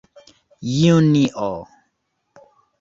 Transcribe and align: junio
junio 0.75 1.51